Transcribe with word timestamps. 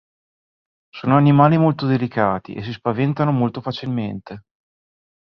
Sono 0.89 1.15
animali 1.15 1.59
molto 1.59 1.85
delicati 1.85 2.53
e 2.55 2.63
si 2.63 2.71
spaventano 2.71 3.31
molto 3.31 3.61
facilmente. 3.61 4.45